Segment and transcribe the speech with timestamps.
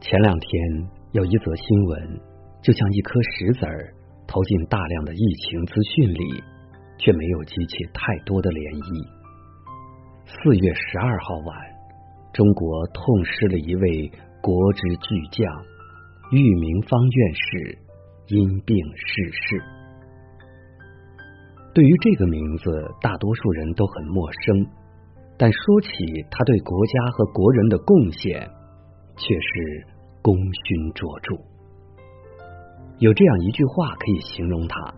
[0.00, 0.50] 前两天
[1.12, 2.20] 有一则新闻，
[2.62, 3.92] 就像一颗石子儿
[4.26, 6.42] 投进大量的疫情资讯里，
[6.96, 8.88] 却没有激起太多的涟漪。
[10.24, 11.52] 四月十二号晚，
[12.32, 14.10] 中国痛失了一位
[14.40, 15.44] 国之巨匠，
[16.32, 17.78] 玉明方院士
[18.32, 19.62] 因病逝世。
[21.74, 22.64] 对于这个名字，
[23.02, 24.66] 大多数人都很陌生，
[25.36, 25.90] 但说起
[26.30, 28.48] 他对国家和国人的贡献，
[29.20, 29.86] 却是
[30.22, 31.36] 功勋卓著。
[32.98, 34.94] 有这样一句话可以形容他：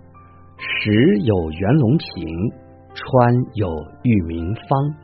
[0.56, 2.52] 石有袁隆平，
[2.94, 3.68] 川有
[4.02, 4.94] 玉明方。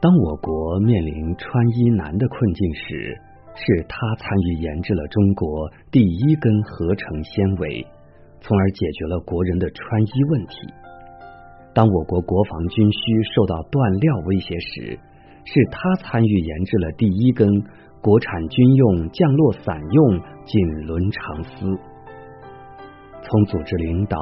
[0.00, 3.16] 当我国面临穿衣难的困境时，
[3.54, 7.86] 是他参与研制了中国第一根合成纤维。
[8.44, 10.56] 从而解决了国人的穿衣问题。
[11.72, 14.98] 当我国国防军需受到断料威胁时，
[15.44, 17.48] 是他参与研制了第一根
[18.00, 21.66] 国产军用降落伞用锦纶长丝。
[23.22, 24.18] 从组织领导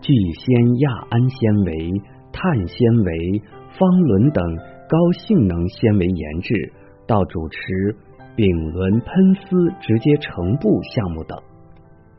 [0.00, 3.42] 聚酰亚胺纤维、碳纤维、
[3.78, 4.44] 芳纶等
[4.88, 6.72] 高性能纤维研制，
[7.06, 7.96] 到主持
[8.34, 11.38] 丙纶喷丝直接成布项目等。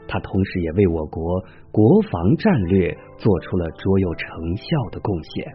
[0.07, 1.23] 他同时也为我国
[1.71, 5.53] 国防战略做出了卓有成效的贡献。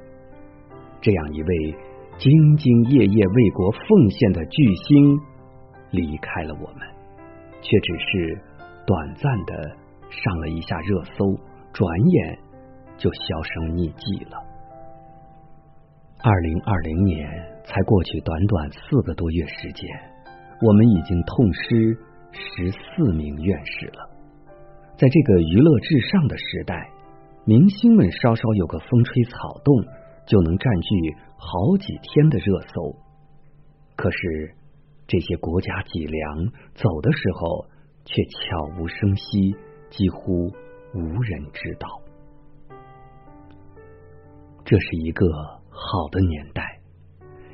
[1.00, 1.74] 这样一位
[2.18, 5.20] 兢兢业业为国奉献的巨星
[5.90, 6.80] 离开了我们，
[7.60, 8.40] 却只是
[8.86, 9.52] 短暂的
[10.08, 11.36] 上了一下热搜，
[11.72, 12.38] 转眼
[12.96, 14.40] 就销声匿迹了。
[16.24, 17.28] 二零二零年
[17.64, 19.84] 才过去短短四个多月时间，
[20.62, 21.92] 我们已经痛失
[22.32, 24.08] 十四名院士了。
[24.96, 26.88] 在这个娱乐至上的时代，
[27.44, 29.84] 明星们稍稍有个风吹草动，
[30.26, 32.96] 就能占据好几天的热搜。
[33.96, 34.54] 可是
[35.06, 37.66] 这些国家脊梁走的时候，
[38.04, 39.56] 却悄无声息，
[39.90, 40.52] 几乎
[40.94, 41.86] 无人知道。
[44.64, 45.26] 这是一个
[45.70, 46.80] 好的年代，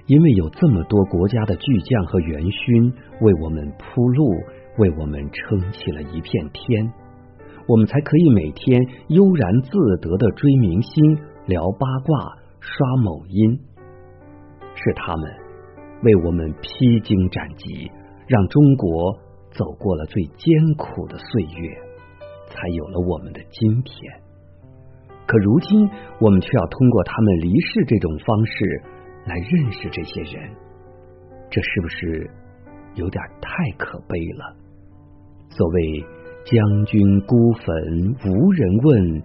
[0.07, 4.31] 因为有这么多国家的巨匠和元勋为我们铺路，
[4.79, 6.93] 为我们撑起了一片天。
[7.69, 9.71] 我们才可以每天悠然自
[10.01, 13.59] 得的追明星、聊八卦、刷某音。
[14.75, 15.31] 是他们
[16.03, 17.91] 为我们披荆斩棘，
[18.27, 19.19] 让中国
[19.51, 21.77] 走过了最艰苦的岁月，
[22.49, 24.13] 才有了我们的今天。
[25.27, 25.91] 可如今，
[26.21, 28.83] 我们却要通过他们离世这种方式
[29.27, 30.51] 来认识这些人，
[31.51, 32.31] 这是不是
[32.95, 34.57] 有点太可悲了？
[35.51, 36.07] 所谓。
[36.45, 37.73] 将军孤坟
[38.27, 39.23] 无人问，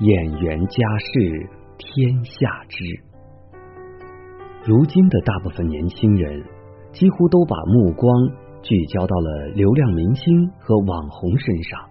[0.00, 2.84] 演员家事天下知。
[4.64, 6.44] 如今的大部分年轻人，
[6.92, 8.12] 几乎都把目光
[8.60, 11.88] 聚焦到了流量明星和网红身上。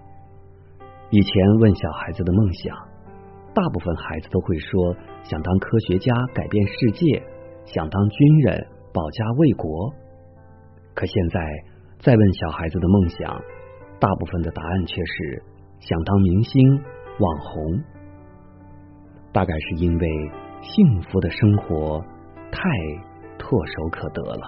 [1.09, 2.75] 以前问小孩子的梦想，
[3.55, 4.93] 大部分孩子都会说
[5.23, 7.23] 想当科学家改变世界，
[7.65, 9.93] 想当军人保家卫国。
[10.93, 11.39] 可现在
[11.99, 13.41] 再问小孩子的梦想，
[13.99, 15.43] 大部分的答案却是
[15.79, 16.77] 想当明星、
[17.19, 17.83] 网红，
[19.37, 20.31] 大概是因为
[20.63, 22.03] 幸福的生活
[22.49, 22.57] 太
[23.37, 24.41] 唾手可得了，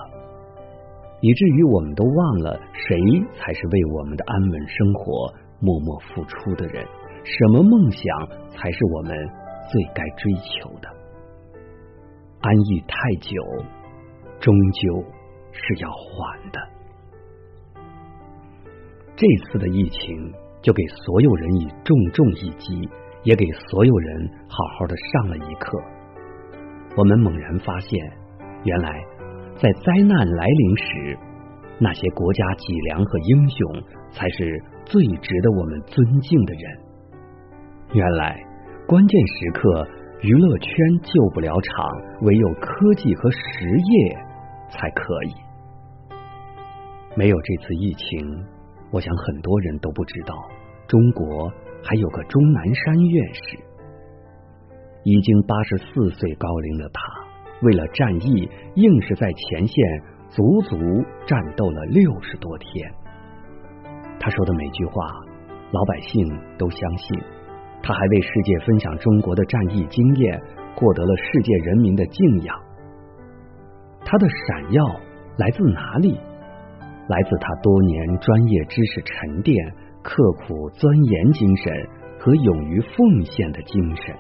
[1.22, 2.98] 以至于我们都忘了谁
[3.38, 6.84] 才是为我们的安稳生活默默付出的人，
[7.22, 8.02] 什么梦想
[8.50, 9.14] 才是我们
[9.70, 10.90] 最该追求的。
[12.42, 13.38] 安逸太久，
[14.42, 15.06] 终究
[15.54, 16.58] 是要还的。
[19.16, 20.34] 这次的疫情
[20.64, 22.90] 就给所有人以重重一击，
[23.24, 25.78] 也给所有人好好的上了一课。
[26.98, 28.12] 我们猛然发现，
[28.64, 29.04] 原来
[29.58, 31.18] 在灾难来临时，
[31.80, 36.80] 那些国家脊梁和英雄才是最值得我们尊敬的人。
[37.94, 38.40] 原来
[38.88, 39.88] 关键时刻，
[40.22, 41.86] 娱乐圈救不了场，
[42.22, 44.18] 唯有科技和实业
[44.70, 45.34] 才可以。
[47.16, 48.46] 没有这次疫情。
[48.92, 50.34] 我想很多人都不知道，
[50.88, 51.52] 中国
[51.84, 53.60] 还有个钟南山院士。
[55.04, 57.02] 已经八十四岁高龄的他，
[57.62, 60.78] 为了战役，硬是在前线足足
[61.26, 62.92] 战斗了六十多天。
[64.20, 64.94] 他说的每句话，
[65.72, 66.28] 老百姓
[66.58, 67.20] 都相信。
[67.82, 70.38] 他还为世界分享中国的战役经验，
[70.76, 72.56] 获得了世界人民的敬仰。
[74.04, 74.86] 他的闪耀
[75.38, 76.20] 来自哪里？
[77.08, 79.56] 来自他多年专业知识沉淀、
[80.04, 81.74] 刻苦钻研精神
[82.20, 84.16] 和勇于奉献的精神。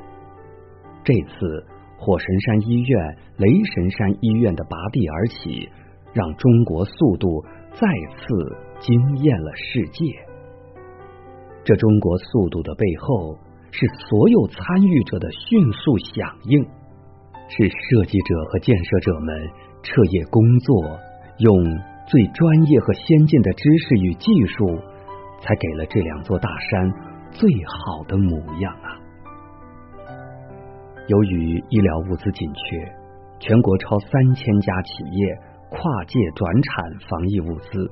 [1.03, 1.65] 这次
[1.97, 5.69] 火神山医院、雷神山医院的拔地而起，
[6.13, 7.43] 让中国速度
[7.73, 10.05] 再次惊艳了世界。
[11.63, 13.37] 这中国速度的背后，
[13.71, 16.63] 是所有参与者的迅速响应，
[17.47, 19.49] 是设计者和建设者们
[19.83, 20.99] 彻夜工作，
[21.39, 24.79] 用最专业和先进的知识与技术，
[25.41, 26.91] 才给了这两座大山
[27.31, 28.97] 最好的模样啊！
[31.07, 32.91] 由于医疗物资紧缺，
[33.39, 35.49] 全国超三千家企业。
[35.71, 37.91] 跨界转产防疫物资，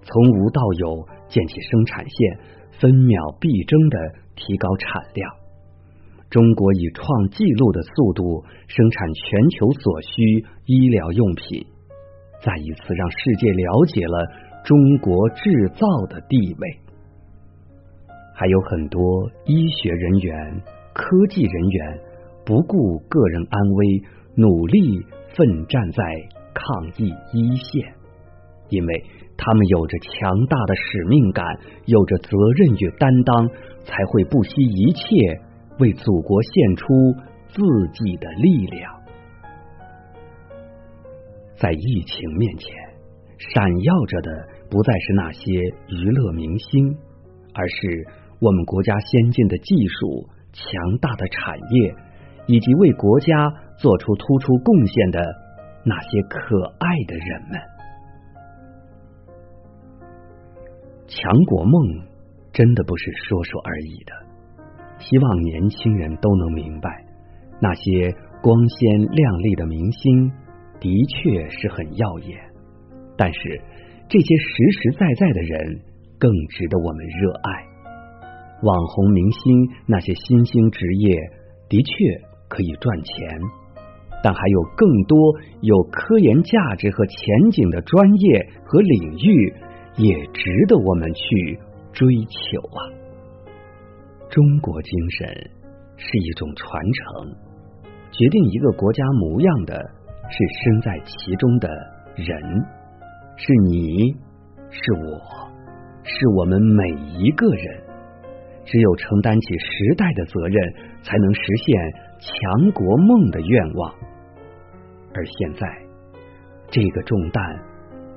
[0.00, 2.38] 从无到有建起生产线，
[2.80, 3.98] 分秒必争的
[4.34, 5.30] 提高产量。
[6.30, 11.66] 中国以创纪录的速度生产全球所需医疗用品，
[12.42, 14.26] 再一次让世界了解了
[14.64, 16.80] 中国制造的地位。
[18.38, 20.62] 还有很多医学人员、
[20.94, 21.98] 科技人员
[22.46, 24.02] 不顾个人安危，
[24.36, 25.04] 努力
[25.34, 26.04] 奋战在。
[26.60, 27.94] 抗疫一线，
[28.68, 29.04] 因为
[29.36, 31.44] 他们有着强大的使命感，
[31.84, 33.48] 有着责任与担当，
[33.84, 35.40] 才会不惜一切
[35.78, 36.84] 为祖国献出
[37.46, 37.62] 自
[37.92, 38.92] 己的力量。
[41.54, 42.74] 在疫情面前，
[43.38, 45.52] 闪耀着的不再是那些
[45.90, 46.96] 娱乐明星，
[47.54, 48.06] 而是
[48.40, 51.94] 我们国家先进的技术、强大的产业，
[52.46, 55.48] 以及为国家做出突出贡献的。
[55.84, 57.58] 那些可爱的人们，
[61.06, 62.02] 强国梦
[62.52, 64.12] 真的不是说说而已的。
[64.98, 66.90] 希望年轻人都能明白，
[67.62, 68.12] 那些
[68.42, 70.30] 光鲜亮丽的明星
[70.78, 72.38] 的确是很耀眼，
[73.16, 73.62] 但是
[74.08, 75.80] 这些实实在在的人
[76.18, 77.64] 更值得我们热爱。
[78.62, 81.16] 网红明星那些新兴职业
[81.68, 81.92] 的确
[82.48, 83.40] 可以赚钱。
[84.20, 85.16] 但还有更多
[85.60, 89.54] 有科研价值和前景的专业和领域，
[89.96, 91.58] 也值得我们去
[91.92, 92.78] 追求啊！
[94.28, 95.50] 中国精神
[95.96, 97.32] 是一种传承，
[98.10, 99.88] 决定一个国家模样的
[100.28, 101.68] 是身在其中的
[102.16, 102.26] 人，
[103.36, 104.16] 是你，
[104.68, 105.48] 是我，
[106.02, 106.88] 是我们每
[107.20, 107.87] 一个人。
[108.70, 111.74] 只有承担起时代的责任，才能实现
[112.20, 113.94] 强国梦的愿望。
[115.14, 115.66] 而现在，
[116.70, 117.42] 这个重担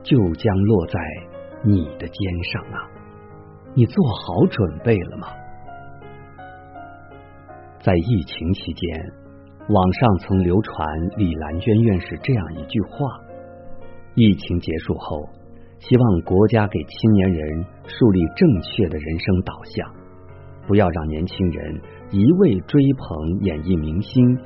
[0.03, 1.00] 就将落在
[1.63, 2.83] 你的肩上啊！
[3.74, 5.27] 你做好准备了吗？
[7.80, 9.12] 在疫情期间，
[9.69, 13.07] 网上曾流传李兰娟院士这样一句话：
[14.15, 15.30] 疫情结束后，
[15.80, 20.00] 希望国家给青年人树立正确的人生导向，
[20.68, 21.81] 不要让年轻人
[22.12, 24.38] 一味追捧演艺明星，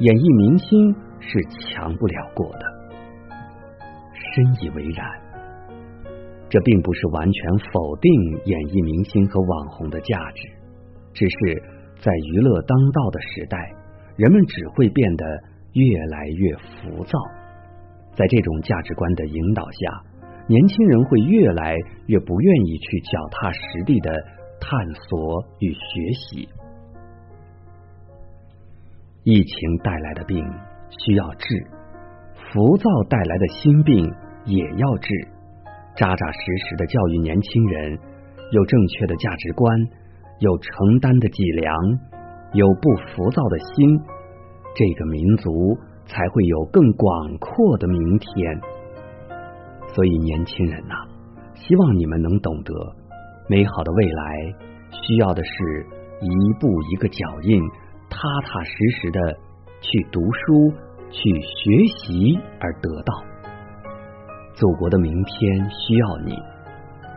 [0.00, 0.94] 演艺明星。
[1.26, 2.60] 是强不了过的，
[4.12, 5.08] 深以为然。
[6.50, 8.12] 这并不是完全否定
[8.44, 10.46] 演艺明星和网红的价值，
[11.14, 11.62] 只是
[11.98, 13.56] 在娱乐当道的时代，
[14.16, 15.24] 人们只会变得
[15.72, 17.18] 越来越浮躁。
[18.12, 20.02] 在这种价值观的引导下，
[20.46, 21.74] 年轻人会越来
[22.04, 24.12] 越不愿意去脚踏实地的
[24.66, 26.48] 探索与学习。
[29.24, 30.42] 疫情带来的病。
[31.04, 31.66] 需要治，
[32.52, 34.14] 浮躁带来的心病
[34.44, 35.08] 也要治。
[35.96, 36.38] 扎扎实
[36.68, 37.98] 实的教育年轻人，
[38.52, 39.76] 有正确的价值观，
[40.38, 41.74] 有承担的脊梁，
[42.52, 44.00] 有不浮躁的心，
[44.76, 48.60] 这个民族才会有更广阔的明天。
[49.94, 50.94] 所以，年轻人呐，
[51.54, 52.72] 希望你们能懂得，
[53.48, 54.54] 美好的未来
[54.90, 55.86] 需要的是
[56.20, 56.28] 一
[56.60, 57.62] 步一个脚印，
[58.08, 59.20] 踏踏实实的
[59.80, 60.72] 去读书。
[61.10, 63.14] 去学习而得到，
[64.54, 66.32] 祖国的明天需要你。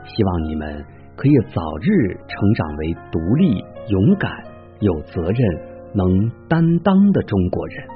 [0.06, 4.30] 希望你们可以早日成长为独立、勇敢、
[4.82, 5.40] 有责任、
[5.96, 7.88] 能担当的中国人。